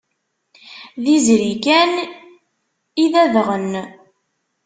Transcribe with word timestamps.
D 1.03 1.05
izri 1.15 1.53
kan 1.65 1.91
i 3.03 3.05
d 3.11 3.13
adɣen. 3.23 3.71